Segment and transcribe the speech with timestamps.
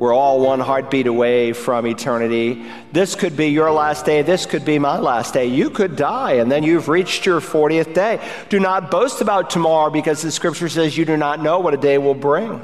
[0.00, 2.64] We're all one heartbeat away from eternity.
[2.90, 4.22] This could be your last day.
[4.22, 5.44] This could be my last day.
[5.44, 8.18] You could die, and then you've reached your 40th day.
[8.48, 11.76] Do not boast about tomorrow because the scripture says you do not know what a
[11.76, 12.58] day will bring.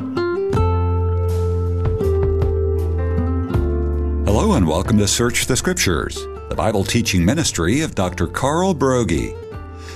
[4.24, 6.14] Hello, and welcome to Search the Scriptures,
[6.48, 8.28] the Bible teaching ministry of Dr.
[8.28, 9.36] Carl Broggi.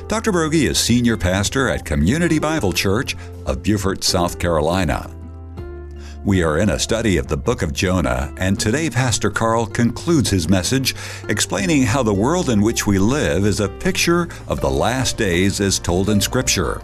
[0.09, 0.31] Dr.
[0.31, 3.17] Broggi is senior pastor at Community Bible Church
[3.47, 5.11] of Beaufort, South Carolina.
[6.23, 10.29] We are in a study of the book of Jonah, and today Pastor Carl concludes
[10.29, 10.95] his message
[11.31, 15.63] explaining how the world in which we live is a picture of the last days
[15.63, 16.83] as told in Scripture.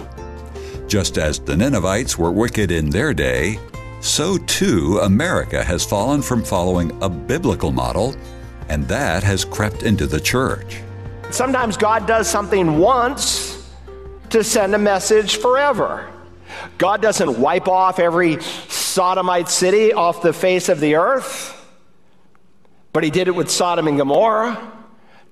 [0.86, 3.58] Just as the Ninevites were wicked in their day,
[4.00, 8.16] so too America has fallen from following a biblical model,
[8.70, 10.80] and that has crept into the church.
[11.30, 13.70] Sometimes God does something once
[14.30, 16.10] to send a message forever.
[16.78, 18.38] God doesn't wipe off every
[18.96, 21.52] Sodomite city off the face of the earth,
[22.94, 24.72] but he did it with Sodom and Gomorrah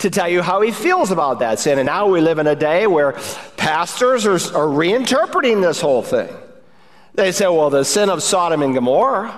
[0.01, 1.79] to tell you how he feels about that sin.
[1.79, 3.13] And now we live in a day where
[3.57, 6.29] pastors are, are reinterpreting this whole thing.
[7.15, 9.35] They say, well, the sin of Sodom and Gomorrah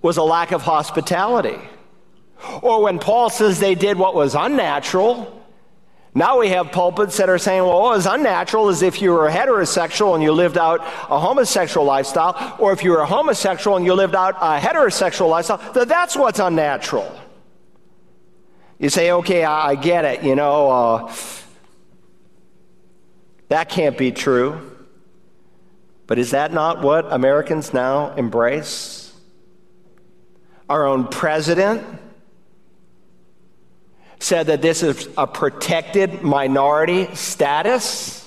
[0.00, 1.60] was a lack of hospitality.
[2.62, 5.35] Or when Paul says they did what was unnatural,
[6.16, 10.14] now we have pulpits that are saying, well, is unnatural as if you were heterosexual
[10.14, 13.92] and you lived out a homosexual lifestyle, or if you were a homosexual and you
[13.92, 17.14] lived out a heterosexual lifestyle, that that's what's unnatural.
[18.78, 21.14] You say, okay, I, I get it, you know, uh,
[23.48, 24.74] that can't be true.
[26.06, 29.12] But is that not what Americans now embrace?
[30.66, 31.84] Our own president
[34.18, 38.22] said that this is a protected minority status.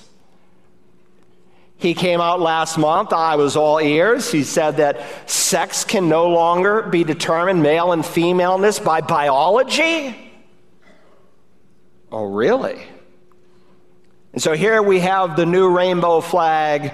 [1.77, 4.29] He came out last month, I was all ears.
[4.31, 10.15] He said that sex can no longer be determined, male and femaleness, by biology.
[12.11, 12.81] Oh, really?
[14.33, 16.93] And so here we have the new rainbow flag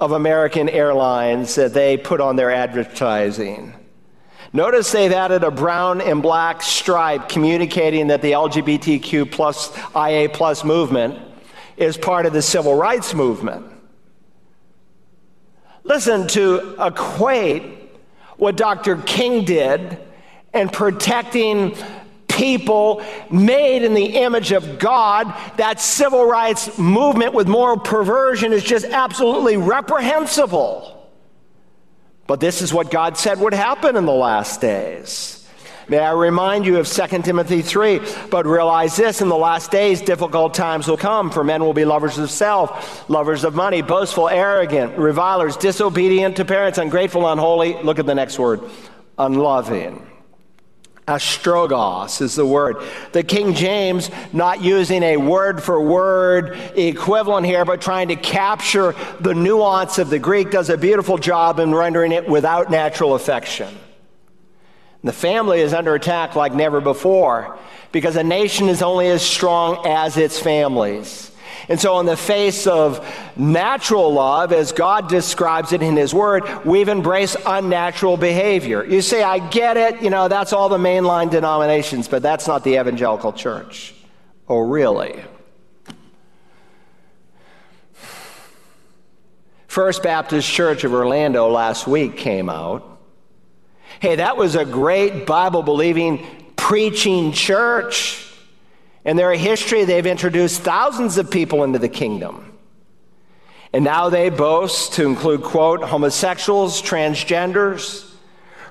[0.00, 3.74] of American Airlines that they put on their advertising.
[4.52, 10.62] Notice they've added a brown and black stripe communicating that the LGBTQ plus IA plus
[10.62, 11.18] movement
[11.78, 13.64] is part of the civil rights movement.
[15.84, 17.62] Listen, to equate
[18.36, 18.96] what Dr.
[18.96, 19.98] King did
[20.52, 21.74] in protecting
[22.28, 28.62] people made in the image of God, that civil rights movement with moral perversion is
[28.62, 31.01] just absolutely reprehensible.
[32.26, 35.38] But this is what God said would happen in the last days.
[35.88, 38.00] May I remind you of 2 Timothy 3,
[38.30, 41.84] but realize this in the last days, difficult times will come, for men will be
[41.84, 47.74] lovers of self, lovers of money, boastful, arrogant, revilers, disobedient to parents, ungrateful, unholy.
[47.82, 48.60] Look at the next word
[49.18, 50.06] unloving
[51.08, 52.76] Astorgos is the word.
[53.10, 58.94] The King James, not using a word for word equivalent here, but trying to capture
[59.18, 63.76] the nuance of the Greek, does a beautiful job in rendering it without natural affection.
[65.02, 67.58] The family is under attack like never before
[67.90, 71.31] because a nation is only as strong as its families.
[71.68, 73.06] And so, in the face of
[73.36, 78.84] natural love, as God describes it in His Word, we've embraced unnatural behavior.
[78.84, 82.64] You say, I get it, you know, that's all the mainline denominations, but that's not
[82.64, 83.94] the evangelical church.
[84.48, 85.22] Oh, really?
[89.68, 93.00] First Baptist Church of Orlando last week came out.
[94.00, 98.31] Hey, that was a great Bible believing, preaching church.
[99.04, 102.56] In their history, they've introduced thousands of people into the kingdom.
[103.72, 108.08] And now they boast to include, quote, homosexuals, transgenders,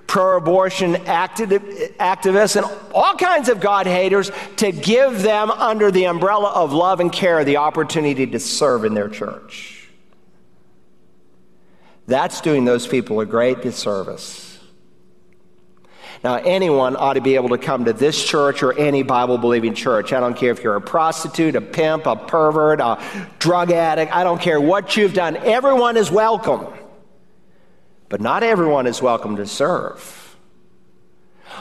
[0.07, 6.49] pro abortion activists, and all kinds of God haters to give them, under the umbrella
[6.49, 9.89] of love and care, the opportunity to serve in their church.
[12.07, 14.50] That's doing those people a great disservice.
[16.23, 19.73] Now, anyone ought to be able to come to this church or any Bible believing
[19.73, 20.14] church.
[20.14, 23.02] I don't care if you're a prostitute, a pimp, a pervert, a
[23.40, 24.14] drug addict.
[24.14, 25.35] I don't care what you've done.
[25.38, 26.68] Everyone is welcome.
[28.08, 30.21] But not everyone is welcome to serve.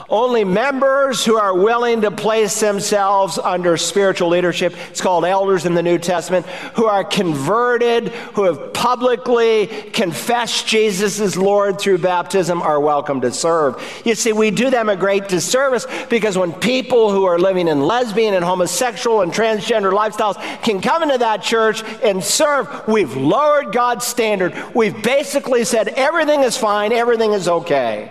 [0.08, 5.75] Only members who are willing to place themselves under spiritual leadership, it's called elders in
[5.75, 12.60] the New Testament, who are converted, who have publicly confessed Jesus as Lord through baptism,
[12.60, 13.81] are welcome to serve.
[14.04, 17.81] You see, we do them a great disservice because when people who are living in
[17.81, 23.72] lesbian and homosexual and transgender lifestyles can come into that church and serve, we've lowered
[23.72, 24.54] God's standard.
[24.75, 28.10] We've basically said everything is fine, everything is okay.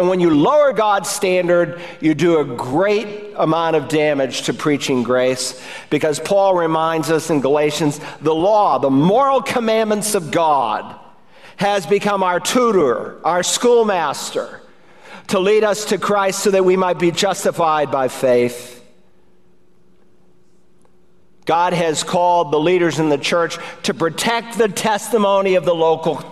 [0.00, 5.02] And when you lower God's standard, you do a great amount of damage to preaching
[5.02, 10.98] grace because Paul reminds us in Galatians the law, the moral commandments of God,
[11.58, 14.62] has become our tutor, our schoolmaster,
[15.26, 18.82] to lead us to Christ so that we might be justified by faith.
[21.44, 26.24] God has called the leaders in the church to protect the testimony of the local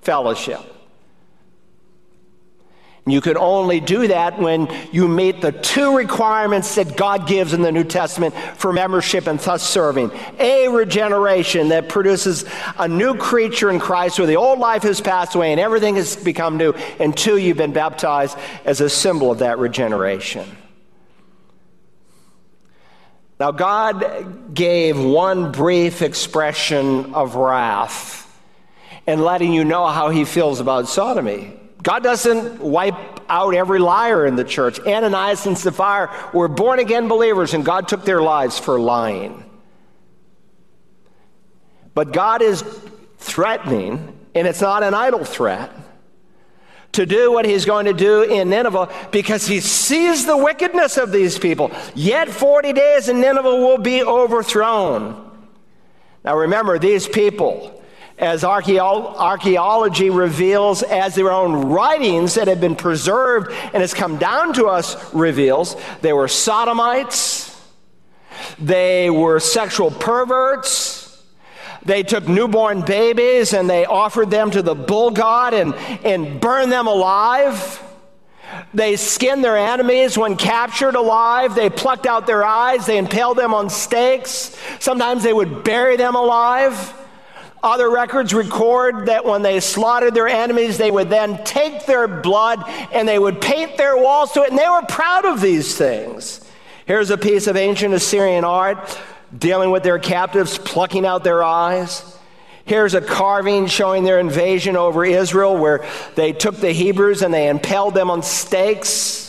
[0.00, 0.79] fellowship.
[3.06, 7.62] You can only do that when you meet the two requirements that God gives in
[7.62, 10.10] the New Testament for membership and thus serving.
[10.38, 12.44] A, regeneration that produces
[12.78, 16.14] a new creature in Christ where the old life has passed away and everything has
[16.14, 16.72] become new.
[16.98, 20.46] And two, you've been baptized as a symbol of that regeneration.
[23.38, 28.26] Now, God gave one brief expression of wrath
[29.06, 31.59] and letting you know how he feels about sodomy.
[31.82, 34.78] God doesn't wipe out every liar in the church.
[34.80, 39.44] Ananias and Sapphira were born again believers, and God took their lives for lying.
[41.94, 42.62] But God is
[43.18, 45.70] threatening, and it's not an idle threat,
[46.92, 51.12] to do what he's going to do in Nineveh because he sees the wickedness of
[51.12, 51.70] these people.
[51.94, 55.30] Yet 40 days and Nineveh will be overthrown.
[56.24, 57.79] Now remember, these people,
[58.20, 64.52] as archaeology reveals, as their own writings that have been preserved and has come down
[64.52, 67.58] to us reveals, they were sodomites,
[68.58, 70.98] they were sexual perverts.
[71.82, 75.74] They took newborn babies and they offered them to the bull god and,
[76.04, 77.82] and burned them alive.
[78.74, 81.54] They skinned their enemies when captured alive.
[81.54, 82.84] They plucked out their eyes.
[82.84, 84.58] They impaled them on stakes.
[84.78, 86.94] Sometimes they would bury them alive.
[87.62, 92.64] Other records record that when they slaughtered their enemies, they would then take their blood
[92.92, 96.40] and they would paint their walls to it, and they were proud of these things.
[96.86, 98.98] Here's a piece of ancient Assyrian art
[99.36, 102.16] dealing with their captives, plucking out their eyes.
[102.64, 107.48] Here's a carving showing their invasion over Israel, where they took the Hebrews and they
[107.48, 109.19] impaled them on stakes.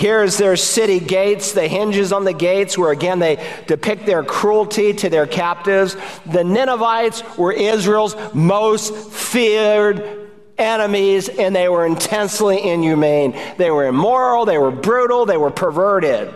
[0.00, 3.36] Here's their city gates, the hinges on the gates, where again they
[3.66, 5.94] depict their cruelty to their captives.
[6.24, 13.38] The Ninevites were Israel's most feared enemies, and they were intensely inhumane.
[13.58, 16.32] They were immoral, they were brutal, they were perverted.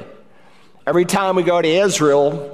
[0.86, 2.53] Every time we go to Israel,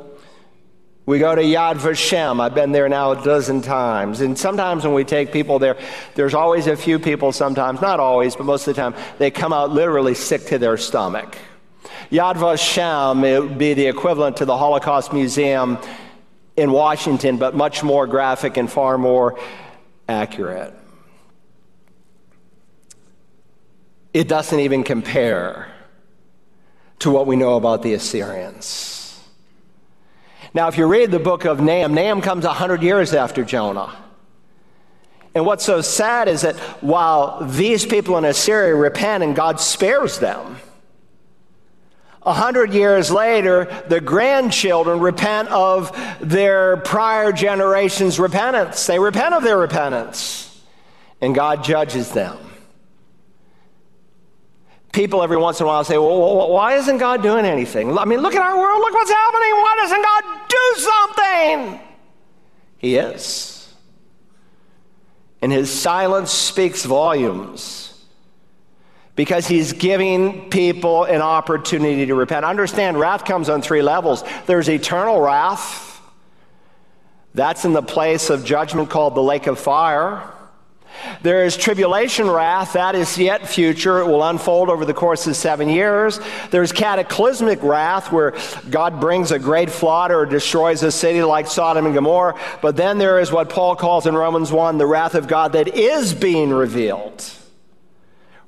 [1.10, 2.40] we go to Yad Vashem.
[2.40, 4.20] I've been there now a dozen times.
[4.20, 5.76] And sometimes when we take people there,
[6.14, 9.52] there's always a few people, sometimes, not always, but most of the time, they come
[9.52, 11.36] out literally sick to their stomach.
[12.12, 15.78] Yad Vashem it would be the equivalent to the Holocaust Museum
[16.56, 19.36] in Washington, but much more graphic and far more
[20.08, 20.72] accurate.
[24.14, 25.72] It doesn't even compare
[27.00, 28.99] to what we know about the Assyrians.
[30.52, 33.96] Now, if you read the book of Nahum, Nahum comes 100 years after Jonah.
[35.34, 40.18] And what's so sad is that while these people in Assyria repent and God spares
[40.18, 40.56] them,
[42.22, 48.86] a hundred years later, the grandchildren repent of their prior generation's repentance.
[48.86, 50.60] They repent of their repentance,
[51.20, 52.36] and God judges them
[54.92, 57.96] people every once in a while say, well, why isn't God doing anything?
[57.96, 58.80] I mean, look at our world.
[58.80, 59.52] Look what's happening.
[59.52, 60.39] Why doesn't God
[60.74, 61.80] do something?
[62.78, 63.72] He is.
[65.42, 67.86] And his silence speaks volumes
[69.16, 72.44] because he's giving people an opportunity to repent.
[72.44, 76.00] Understand, wrath comes on three levels there's eternal wrath,
[77.34, 80.30] that's in the place of judgment called the lake of fire.
[81.22, 84.00] There is tribulation wrath, that is yet future.
[84.00, 86.20] It will unfold over the course of seven years.
[86.50, 88.34] There's cataclysmic wrath, where
[88.68, 92.38] God brings a great flood or destroys a city like Sodom and Gomorrah.
[92.62, 95.68] But then there is what Paul calls in Romans 1 the wrath of God that
[95.68, 97.24] is being revealed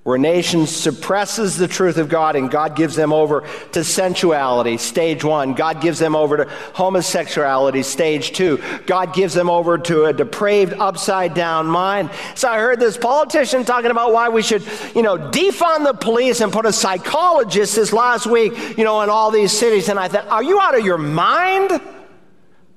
[0.04, 4.76] where a nation suppresses the truth of God and God gives them over to sensuality,
[4.76, 5.54] stage one.
[5.54, 6.44] God gives them over to
[6.74, 8.60] homosexuality, stage two.
[8.86, 12.10] God gives them over to a depraved, upside down mind.
[12.34, 16.40] So I heard this politician talking about why we should, you know, defund the police
[16.40, 19.88] and put a psychologist this last week, you know, in all these cities.
[19.88, 21.80] And I thought, are you out of your mind?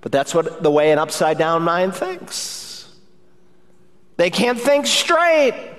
[0.02, 2.88] But that's what the way an upside down mind thinks.
[4.18, 5.75] They can't think straight.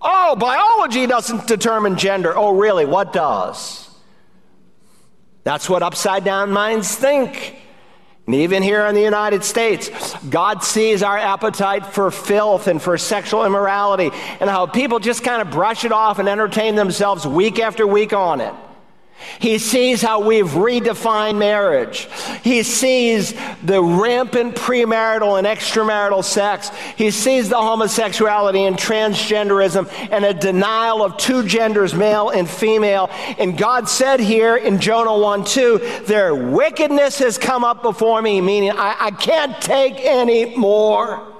[0.00, 2.36] Oh, biology doesn't determine gender.
[2.36, 2.84] Oh, really?
[2.84, 3.90] What does?
[5.44, 7.56] That's what upside down minds think.
[8.26, 9.88] And even here in the United States,
[10.28, 14.10] God sees our appetite for filth and for sexual immorality
[14.40, 18.12] and how people just kind of brush it off and entertain themselves week after week
[18.12, 18.52] on it.
[19.38, 22.08] He sees how we've redefined marriage.
[22.42, 26.70] He sees the rampant premarital and extramarital sex.
[26.96, 33.10] He sees the homosexuality and transgenderism and a denial of two genders, male and female.
[33.38, 38.40] And God said here in Jonah 1 2, their wickedness has come up before me,
[38.40, 41.34] meaning I, I can't take any more.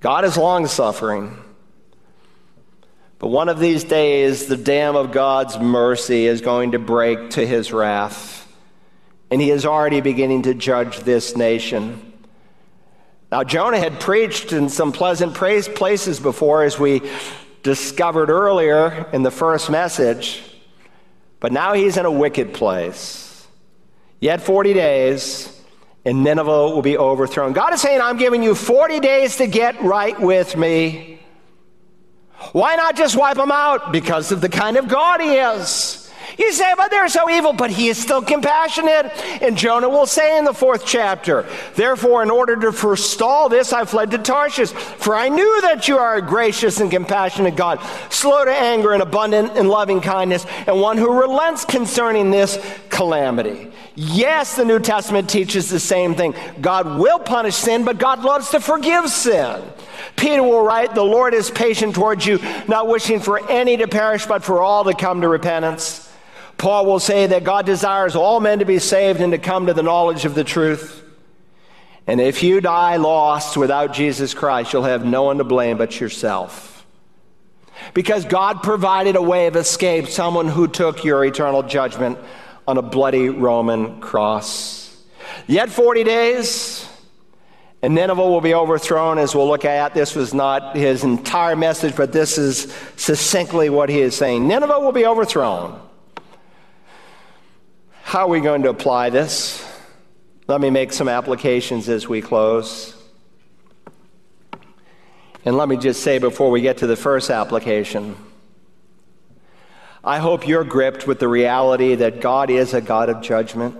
[0.00, 1.38] God is long suffering.
[3.22, 7.46] But one of these days, the dam of God's mercy is going to break to
[7.46, 8.52] his wrath.
[9.30, 12.12] And he is already beginning to judge this nation.
[13.30, 17.00] Now, Jonah had preached in some pleasant places before, as we
[17.62, 20.42] discovered earlier in the first message.
[21.38, 23.46] But now he's in a wicked place.
[24.18, 25.62] Yet 40 days,
[26.04, 27.52] and Nineveh will be overthrown.
[27.52, 31.11] God is saying, I'm giving you 40 days to get right with me.
[32.52, 33.92] Why not just wipe them out?
[33.92, 36.01] Because of the kind of God he is.
[36.42, 39.06] You say, but they're so evil, but he is still compassionate.
[39.40, 41.46] And Jonah will say in the fourth chapter,
[41.76, 45.98] Therefore, in order to forestall this, I fled to Tarshish, for I knew that you
[45.98, 47.80] are a gracious and compassionate God,
[48.10, 52.58] slow to anger and abundant in loving kindness, and one who relents concerning this
[52.90, 53.70] calamity.
[53.94, 56.34] Yes, the New Testament teaches the same thing.
[56.60, 59.62] God will punish sin, but God loves to forgive sin.
[60.16, 64.26] Peter will write, The Lord is patient towards you, not wishing for any to perish,
[64.26, 66.01] but for all to come to repentance.
[66.62, 69.74] Paul will say that God desires all men to be saved and to come to
[69.74, 71.02] the knowledge of the truth.
[72.06, 75.98] And if you die lost without Jesus Christ, you'll have no one to blame but
[75.98, 76.86] yourself.
[77.94, 82.16] Because God provided a way of escape, someone who took your eternal judgment
[82.68, 85.02] on a bloody Roman cross.
[85.48, 86.88] Yet 40 days,
[87.82, 89.94] and Nineveh will be overthrown, as we'll look at.
[89.94, 94.46] This was not his entire message, but this is succinctly what he is saying.
[94.46, 95.88] Nineveh will be overthrown.
[98.12, 99.66] How are we going to apply this?
[100.46, 102.94] Let me make some applications as we close.
[105.46, 108.14] And let me just say before we get to the first application,
[110.04, 113.78] I hope you're gripped with the reality that God is a God of judgment.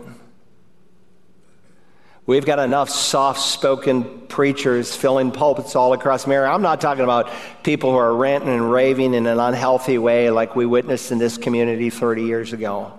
[2.25, 6.55] We've got enough soft spoken preachers filling pulpits all across America.
[6.55, 7.31] I'm not talking about
[7.63, 11.37] people who are ranting and raving in an unhealthy way like we witnessed in this
[11.37, 12.99] community 30 years ago.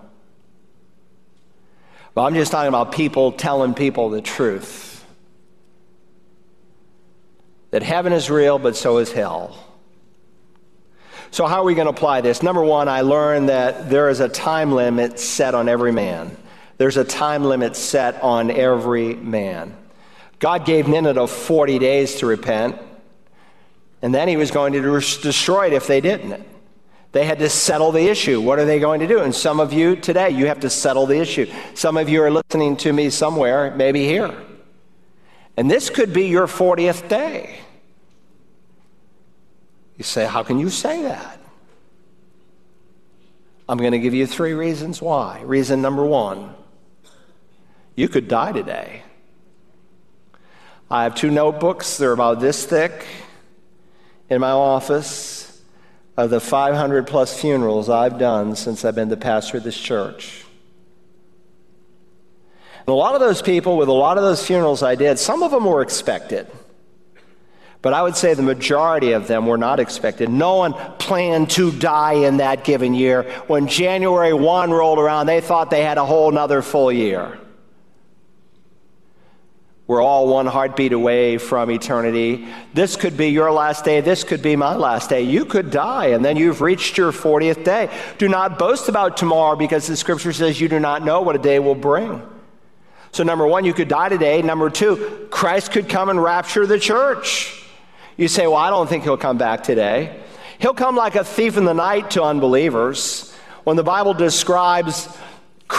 [2.14, 5.04] But I'm just talking about people telling people the truth
[7.72, 9.58] that heaven is real, but so is hell.
[11.32, 12.44] So, how are we going to apply this?
[12.44, 16.38] Number one, I learned that there is a time limit set on every man.
[16.78, 19.76] There's a time limit set on every man.
[20.38, 22.78] God gave Nineveh 40 days to repent,
[24.04, 26.46] and then he was going to destroy it if they didn't.
[27.14, 28.42] They had to settle the issue.
[28.42, 29.20] What are they going to do?
[29.20, 31.50] And some of you today, you have to settle the issue.
[31.76, 34.36] Some of you are listening to me somewhere, maybe here.
[35.56, 37.60] And this could be your 40th day.
[39.96, 41.40] You say, How can you say that?
[43.70, 45.42] I'm going to give you three reasons why.
[45.42, 46.56] Reason number one
[47.96, 49.04] you could die today.
[50.90, 53.06] I have two notebooks, they're about this thick,
[54.32, 55.53] in my office
[56.16, 60.44] of the 500 plus funerals I've done since I've been the pastor of this church.
[62.80, 65.42] And a lot of those people, with a lot of those funerals I did, some
[65.42, 66.48] of them were expected.
[67.82, 70.30] But I would say the majority of them were not expected.
[70.30, 73.24] No one planned to die in that given year.
[73.48, 77.38] When January 1 rolled around, they thought they had a whole nother full year.
[79.94, 82.48] We're all one heartbeat away from eternity.
[82.74, 84.02] This could be your last day.
[84.02, 85.22] This could be my last day.
[85.22, 87.92] You could die, and then you've reached your 40th day.
[88.18, 91.38] Do not boast about tomorrow because the scripture says you do not know what a
[91.38, 92.24] day will bring.
[93.12, 94.42] So, number one, you could die today.
[94.42, 97.64] Number two, Christ could come and rapture the church.
[98.18, 100.20] You say, Well, I don't think he'll come back today.
[100.58, 103.32] He'll come like a thief in the night to unbelievers.
[103.64, 105.08] When the Bible describes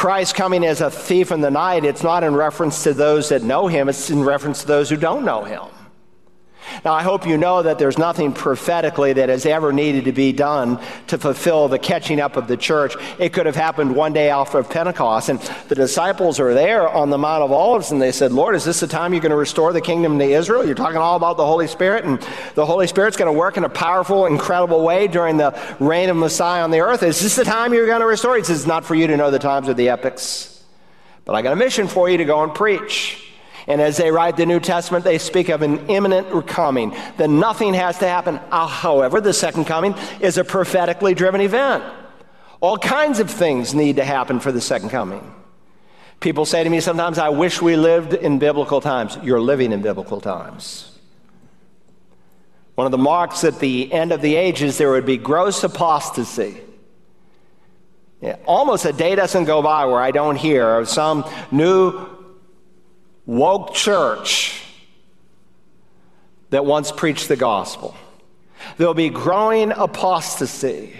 [0.04, 3.42] Christ coming as a thief in the night, it's not in reference to those that
[3.42, 5.62] know him, it's in reference to those who don't know him.
[6.85, 10.33] Now, I hope you know that there's nothing prophetically that has ever needed to be
[10.33, 12.97] done to fulfill the catching up of the church.
[13.18, 15.28] It could have happened one day after Pentecost.
[15.28, 18.64] And the disciples are there on the Mount of Olives, and they said, Lord, is
[18.64, 20.64] this the time you're going to restore the kingdom to Israel?
[20.64, 23.64] You're talking all about the Holy Spirit, and the Holy Spirit's going to work in
[23.64, 27.02] a powerful, incredible way during the reign of Messiah on the earth.
[27.02, 28.37] Is this the time you're going to restore?
[28.37, 30.64] He says, It's not for you to know the times or the epochs
[31.25, 33.33] But I got a mission for you to go and preach.
[33.66, 37.75] And as they write the New Testament, they speak of an imminent coming, that nothing
[37.75, 38.38] has to happen.
[38.50, 41.83] Uh, however, the second coming is a prophetically driven event.
[42.61, 45.35] All kinds of things need to happen for the second coming.
[46.21, 49.18] People say to me sometimes, I wish we lived in biblical times.
[49.23, 50.90] You're living in biblical times.
[52.75, 56.61] One of the marks at the end of the ages, there would be gross apostasy.
[58.21, 62.13] Yeah, almost a day doesn't go by where I don't hear of some new
[63.26, 64.62] woke church
[66.50, 67.96] that once preached the gospel.
[68.76, 70.94] There'll be growing apostasy.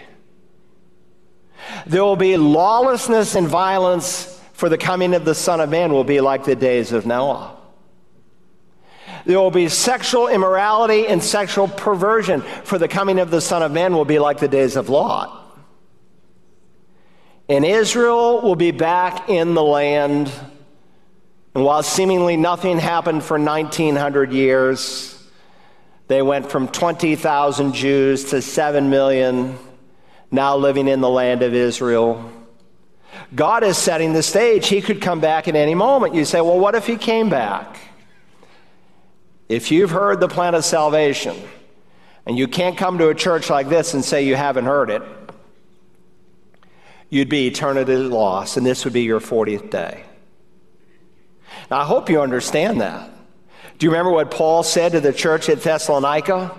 [1.87, 6.05] There will be lawlessness and violence for the coming of the Son of Man will
[6.05, 7.57] be like the days of Noah.
[9.27, 13.73] There will be sexual immorality and sexual perversion, for the coming of the Son of
[13.73, 15.41] Man will be like the days of Lot.
[17.49, 20.31] And Israel will be back in the land.
[21.55, 25.23] And while seemingly nothing happened for 1900 years,
[26.09, 29.59] they went from 20,000 Jews to 7 million
[30.31, 32.31] now living in the land of Israel.
[33.35, 34.67] God is setting the stage.
[34.67, 36.15] He could come back at any moment.
[36.15, 37.79] You say, well, what if he came back?
[39.49, 41.37] If you've heard the plan of salvation,
[42.27, 45.03] and you can't come to a church like this and say you haven't heard it,
[47.11, 50.05] you'd be eternity lost, and this would be your 40th day.
[51.71, 53.11] Now, I hope you understand that.
[53.79, 56.55] Do you remember what Paul said to the church at Thessalonica?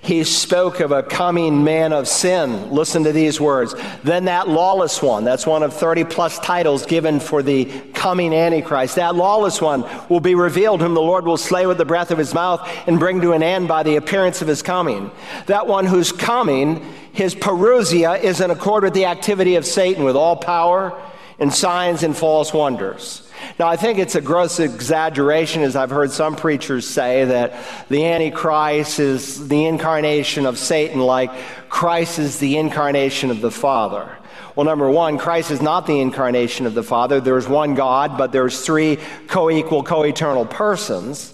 [0.00, 2.70] he spoke of a coming man of sin.
[2.70, 3.74] Listen to these words.
[4.04, 8.96] Then that lawless one, that's one of 30 plus titles given for the coming Antichrist,
[8.96, 12.18] that lawless one will be revealed, whom the Lord will slay with the breath of
[12.18, 15.10] his mouth and bring to an end by the appearance of his coming.
[15.46, 20.16] That one whose coming, his parousia, is in accord with the activity of Satan with
[20.16, 20.98] all power
[21.38, 23.22] and signs and false wonders.
[23.58, 27.54] Now, I think it's a gross exaggeration, as I've heard some preachers say, that
[27.88, 31.30] the Antichrist is the incarnation of Satan, like
[31.68, 34.16] Christ is the incarnation of the Father.
[34.56, 37.20] Well, number one, Christ is not the incarnation of the Father.
[37.20, 38.98] There's one God, but there's three
[39.28, 41.32] co equal, co eternal persons.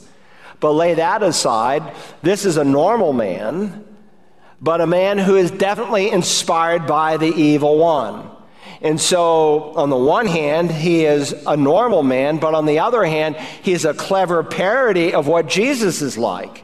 [0.61, 3.85] But lay that aside, this is a normal man,
[4.61, 8.29] but a man who is definitely inspired by the evil one.
[8.85, 13.03] And so, on the one hand, he is a normal man, but on the other
[13.03, 16.59] hand, he's a clever parody of what Jesus is like.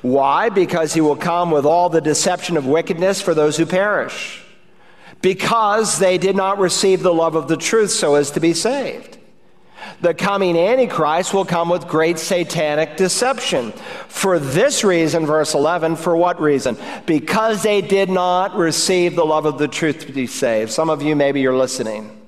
[0.00, 0.50] Why?
[0.50, 4.40] Because he will come with all the deception of wickedness for those who perish.
[5.20, 9.18] Because they did not receive the love of the truth so as to be saved
[10.00, 13.72] the coming Antichrist will come with great satanic deception.
[14.08, 16.76] For this reason, verse 11, for what reason?
[17.06, 20.70] Because they did not receive the love of the truth to be saved.
[20.70, 22.20] Some of you, maybe you're listening.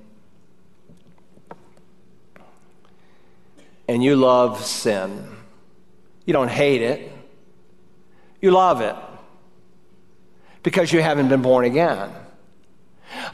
[3.89, 5.37] And you love sin.
[6.25, 7.13] You don't hate it,
[8.41, 8.97] you love it
[10.63, 12.11] because you haven't been born again.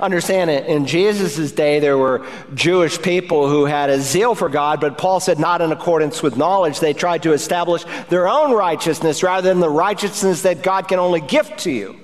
[0.00, 4.80] Understand it, in Jesus' day, there were Jewish people who had a zeal for God,
[4.80, 6.80] but Paul said not in accordance with knowledge.
[6.80, 11.20] They tried to establish their own righteousness rather than the righteousness that God can only
[11.20, 11.98] gift to you.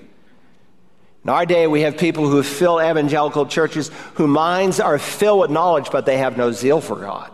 [1.24, 5.50] In our day, we have people who fill evangelical churches whose minds are filled with
[5.50, 7.30] knowledge, but they have no zeal for God.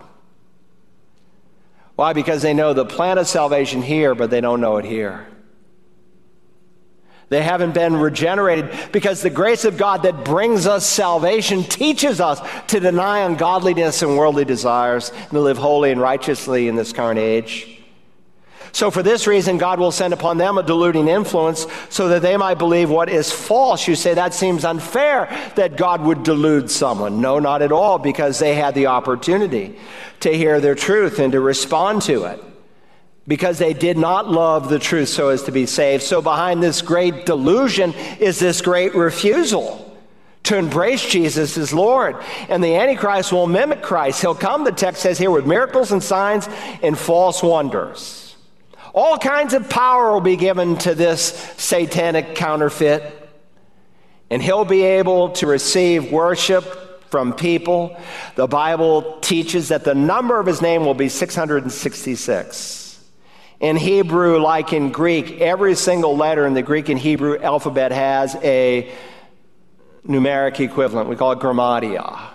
[1.94, 2.12] Why?
[2.12, 5.28] Because they know the plan of salvation here, but they don't know it here.
[7.30, 12.40] They haven't been regenerated because the grace of God that brings us salvation teaches us
[12.68, 17.18] to deny ungodliness and worldly desires and to live holy and righteously in this current
[17.18, 17.70] age.
[18.72, 22.36] So, for this reason, God will send upon them a deluding influence so that they
[22.36, 23.86] might believe what is false.
[23.86, 27.20] You say that seems unfair that God would delude someone.
[27.20, 29.78] No, not at all, because they had the opportunity
[30.20, 32.42] to hear their truth and to respond to it
[33.26, 36.02] because they did not love the truth so as to be saved.
[36.02, 39.84] So, behind this great delusion is this great refusal
[40.44, 42.16] to embrace Jesus as Lord.
[42.48, 44.20] And the Antichrist will mimic Christ.
[44.20, 46.48] He'll come, the text says here, with miracles and signs
[46.82, 48.36] and false wonders.
[48.94, 51.24] All kinds of power will be given to this
[51.56, 53.02] satanic counterfeit,
[54.30, 57.96] and he'll be able to receive worship from people.
[58.36, 62.83] The Bible teaches that the number of his name will be 666.
[63.64, 68.36] In Hebrew, like in Greek, every single letter in the Greek and Hebrew alphabet has
[68.42, 68.92] a
[70.06, 71.08] numeric equivalent.
[71.08, 72.28] We call it gematria.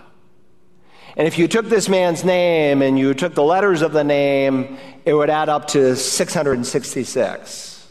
[1.16, 4.80] And if you took this man's name and you took the letters of the name,
[5.06, 7.88] it would add up to 666.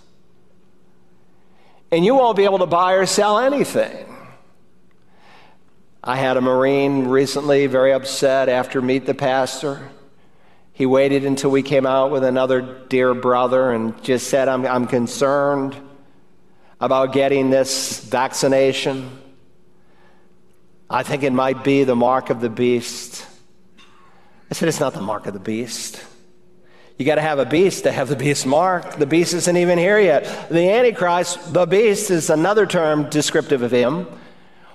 [1.93, 4.17] And you won't be able to buy or sell anything.
[6.03, 9.91] I had a Marine recently very upset after Meet the Pastor.
[10.79, 14.87] He waited until we came out with another dear brother and just said, I'm, I'm
[14.87, 15.75] concerned
[16.81, 19.11] about getting this vaccination.
[20.89, 23.27] I think it might be the mark of the beast.
[24.53, 26.01] I said, It's not the mark of the beast.
[26.97, 28.99] You got to have a beast to have the beast mark.
[28.99, 30.49] The beast isn't even here yet.
[30.49, 34.07] The Antichrist, the beast, is another term descriptive of him,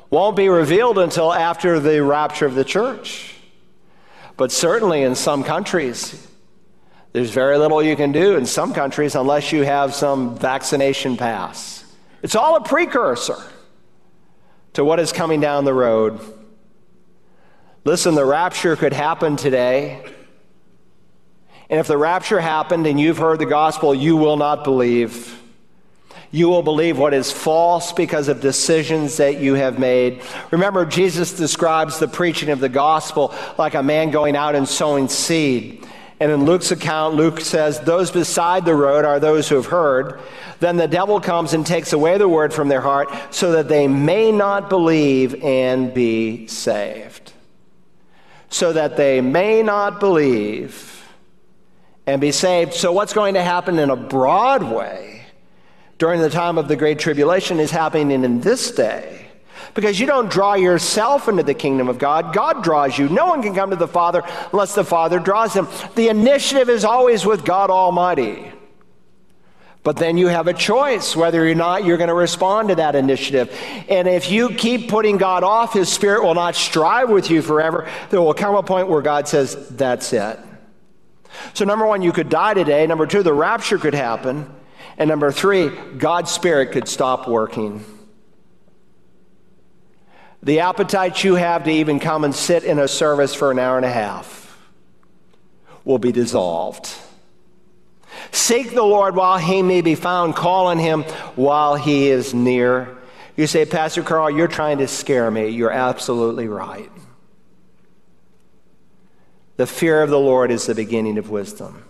[0.09, 3.32] won't be revealed until after the rapture of the church.
[4.37, 6.27] But certainly in some countries,
[7.11, 11.85] there's very little you can do in some countries unless you have some vaccination pass.
[12.23, 13.37] It's all a precursor
[14.73, 16.19] to what is coming down the road.
[17.85, 20.03] Listen, the rapture could happen today.
[21.69, 25.39] And if the rapture happened and you've heard the gospel, you will not believe.
[26.33, 30.23] You will believe what is false because of decisions that you have made.
[30.49, 35.09] Remember, Jesus describes the preaching of the gospel like a man going out and sowing
[35.09, 35.85] seed.
[36.19, 40.21] And in Luke's account, Luke says, Those beside the road are those who have heard.
[40.59, 43.87] Then the devil comes and takes away the word from their heart so that they
[43.87, 47.31] may not believe and be saved.
[48.49, 51.13] So that they may not believe
[52.07, 52.73] and be saved.
[52.73, 55.22] So, what's going to happen in a broad way
[55.97, 59.27] during the time of the Great Tribulation is happening in this day.
[59.73, 63.09] Because you don't draw yourself into the kingdom of God, God draws you.
[63.09, 65.67] No one can come to the Father unless the Father draws him.
[65.95, 68.51] The initiative is always with God Almighty.
[69.83, 72.95] But then you have a choice whether or not you're going to respond to that
[72.95, 73.53] initiative.
[73.89, 77.89] And if you keep putting God off, His Spirit will not strive with you forever.
[78.09, 80.39] There will come a point where God says, That's it.
[81.53, 82.85] So, number one, you could die today.
[82.87, 84.49] Number two, the rapture could happen.
[84.97, 87.83] And number three, God's Spirit could stop working.
[90.43, 93.77] The appetite you have to even come and sit in a service for an hour
[93.77, 94.57] and a half
[95.85, 96.89] will be dissolved.
[98.31, 101.03] Seek the Lord while he may be found, call on him
[101.35, 102.97] while he is near.
[103.35, 105.47] You say, Pastor Carl, you're trying to scare me.
[105.47, 106.91] You're absolutely right.
[109.57, 111.85] The fear of the Lord is the beginning of wisdom.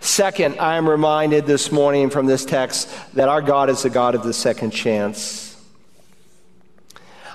[0.00, 4.14] Second, I am reminded this morning from this text that our God is the God
[4.14, 5.52] of the second chance.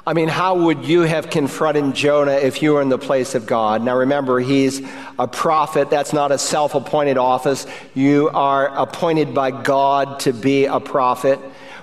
[0.07, 3.45] I mean, how would you have confronted Jonah if you were in the place of
[3.45, 3.83] God?
[3.83, 4.81] Now remember, he's
[5.19, 5.89] a prophet.
[5.89, 7.67] That's not a self appointed office.
[7.93, 11.39] You are appointed by God to be a prophet.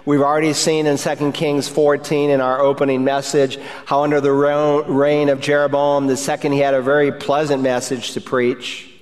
[0.07, 5.29] We've already seen in 2 Kings 14 in our opening message how under the reign
[5.29, 8.94] of Jeroboam II, he had a very pleasant message to preach.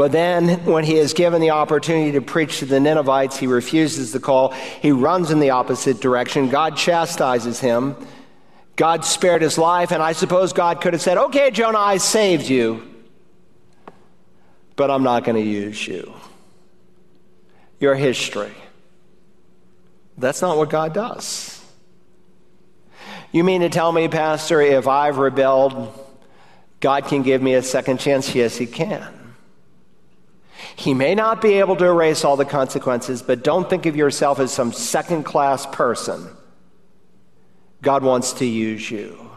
[0.00, 4.12] But then, when he is given the opportunity to preach to the Ninevites, he refuses
[4.12, 4.52] the call.
[4.52, 6.48] He runs in the opposite direction.
[6.48, 7.96] God chastises him.
[8.76, 12.48] God spared his life, and I suppose God could have said, Okay, Jonah, I saved
[12.48, 12.82] you,
[14.74, 16.14] but I'm not going to use you.
[17.78, 18.54] You're history.
[20.16, 21.62] That's not what God does.
[23.32, 25.92] You mean to tell me, Pastor, if I've rebelled,
[26.80, 28.34] God can give me a second chance?
[28.34, 29.19] Yes, He can.
[30.76, 34.40] He may not be able to erase all the consequences, but don't think of yourself
[34.40, 36.28] as some second class person.
[37.82, 39.30] God wants to use you.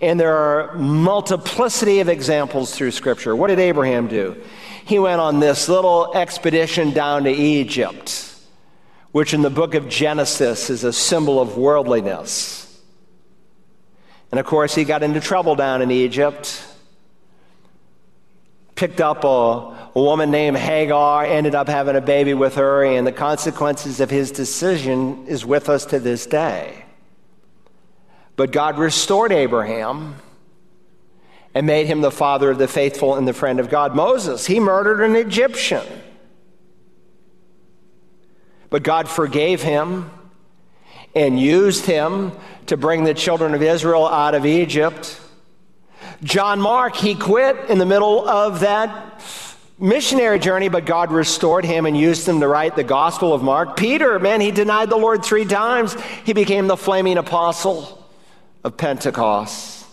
[0.00, 3.34] And there are multiplicity of examples through Scripture.
[3.34, 4.42] What did Abraham do?
[4.84, 8.26] He went on this little expedition down to Egypt
[9.16, 12.82] which in the book of Genesis is a symbol of worldliness.
[14.30, 16.62] And of course, he got into trouble down in Egypt.
[18.76, 23.06] Picked up a, a woman named Hagar, ended up having a baby with her, and
[23.06, 26.84] the consequences of his decision is with us to this day.
[28.36, 30.16] But God restored Abraham
[31.54, 33.96] and made him the father of the faithful and the friend of God.
[33.96, 35.86] Moses, he murdered an Egyptian.
[38.68, 40.10] But God forgave him
[41.14, 42.32] and used him
[42.66, 45.18] to bring the children of Israel out of Egypt.
[46.22, 49.20] John Mark, he quit in the middle of that
[49.78, 53.76] missionary journey, but God restored him and used him to write the Gospel of Mark.
[53.76, 55.94] Peter, man, he denied the Lord three times.
[56.24, 58.02] He became the flaming apostle
[58.64, 59.86] of Pentecost.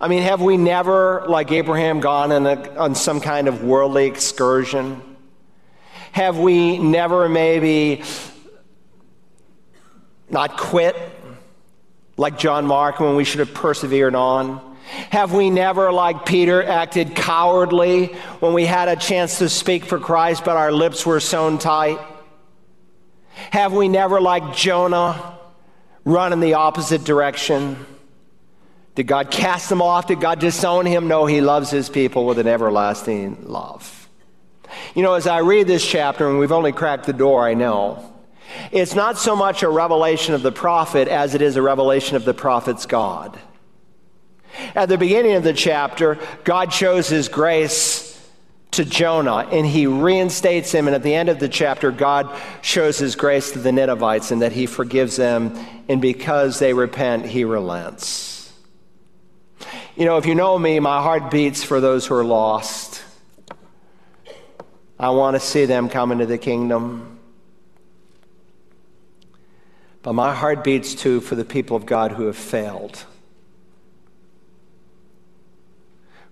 [0.00, 5.02] I mean, have we never, like Abraham, gone a, on some kind of worldly excursion?
[6.12, 8.04] Have we never maybe
[10.30, 10.96] not quit
[12.16, 14.65] like John Mark when we should have persevered on?
[15.10, 18.06] Have we never, like Peter, acted cowardly
[18.40, 21.98] when we had a chance to speak for Christ but our lips were sewn tight?
[23.50, 25.38] Have we never, like Jonah,
[26.04, 27.84] run in the opposite direction?
[28.94, 30.06] Did God cast him off?
[30.06, 31.08] Did God disown him?
[31.08, 34.08] No, he loves his people with an everlasting love.
[34.94, 38.12] You know, as I read this chapter, and we've only cracked the door, I know,
[38.72, 42.24] it's not so much a revelation of the prophet as it is a revelation of
[42.24, 43.38] the prophet's God.
[44.74, 48.04] At the beginning of the chapter, God shows his grace
[48.72, 50.86] to Jonah and he reinstates him.
[50.86, 54.42] And at the end of the chapter, God shows his grace to the Ninevites and
[54.42, 55.56] that he forgives them.
[55.88, 58.52] And because they repent, he relents.
[59.96, 63.02] You know, if you know me, my heart beats for those who are lost.
[64.98, 67.18] I want to see them come into the kingdom.
[70.02, 73.04] But my heart beats too for the people of God who have failed,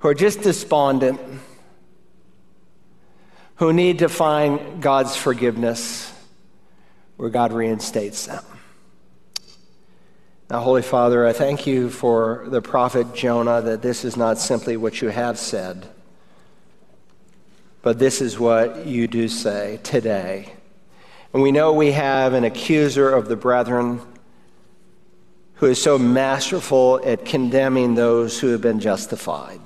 [0.04, 1.18] who are just despondent
[3.54, 6.12] who need to find God's forgiveness
[7.16, 8.44] where God reinstates them.
[10.50, 14.76] Now, Holy Father, I thank you for the prophet Jonah that this is not simply
[14.76, 15.88] what you have said,
[17.80, 20.52] but this is what you do say today.
[21.32, 24.02] And we know we have an accuser of the brethren
[25.54, 29.60] who is so masterful at condemning those who have been justified,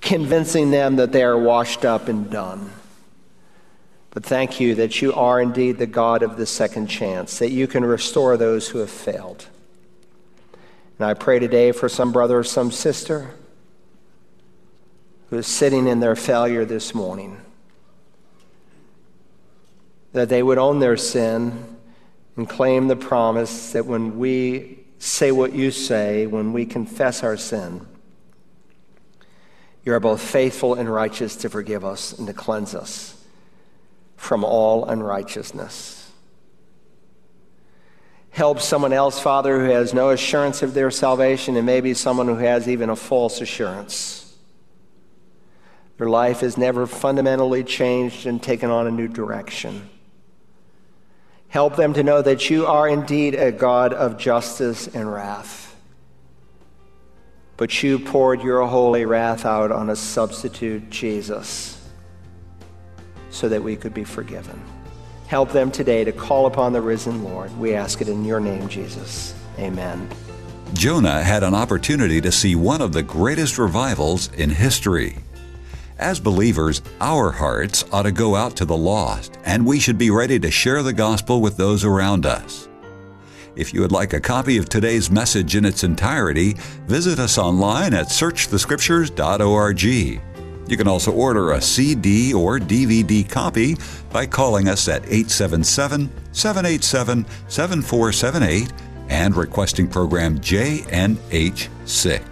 [0.00, 2.70] convincing them that they are washed up and done.
[4.10, 7.66] But thank you that you are indeed the God of the second chance, that you
[7.66, 9.46] can restore those who have failed.
[10.98, 13.30] And I pray today for some brother or some sister
[15.30, 17.40] who is sitting in their failure this morning,
[20.12, 21.76] that they would own their sin
[22.36, 27.36] and claim the promise that when we say what you say, when we confess our
[27.36, 27.86] sin,
[29.88, 33.16] you are both faithful and righteous to forgive us and to cleanse us
[34.16, 36.12] from all unrighteousness.
[38.28, 42.34] Help someone else, Father, who has no assurance of their salvation, and maybe someone who
[42.34, 44.36] has even a false assurance.
[45.96, 49.88] Their life has never fundamentally changed and taken on a new direction.
[51.48, 55.67] Help them to know that you are indeed a God of justice and wrath.
[57.58, 61.78] But you poured your holy wrath out on a substitute, Jesus
[63.30, 64.60] so that we could be forgiven.
[65.26, 67.56] Help them today to call upon the risen Lord.
[67.58, 69.34] We ask it in your name, Jesus.
[69.58, 70.08] Amen.
[70.74, 75.18] Jonah had an opportunity to see one of the greatest revivals in history.
[75.98, 80.10] As believers, our hearts ought to go out to the lost, and we should be
[80.10, 82.67] ready to share the gospel with those around us.
[83.58, 86.54] If you would like a copy of today's message in its entirety,
[86.86, 89.82] visit us online at searchthescriptures.org.
[89.82, 93.76] You can also order a CD or DVD copy
[94.12, 98.72] by calling us at 877 787 7478
[99.08, 102.22] and requesting program JNH6.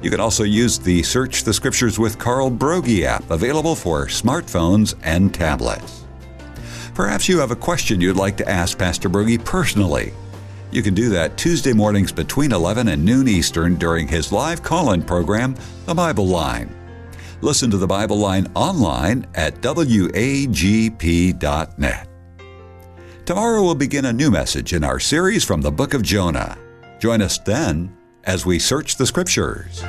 [0.00, 4.94] You can also use the Search the Scriptures with Carl Broggi app available for smartphones
[5.02, 6.04] and tablets.
[6.94, 10.12] Perhaps you have a question you'd like to ask Pastor Broggi personally.
[10.72, 14.92] You can do that Tuesday mornings between 11 and noon Eastern during his live call
[14.92, 15.56] in program,
[15.86, 16.72] The Bible Line.
[17.40, 20.56] Listen to the Bible Line online at wagp.net.
[23.24, 26.56] Tomorrow we'll begin a new message in our series from the book of Jonah.
[27.00, 29.82] Join us then as we search the Scriptures.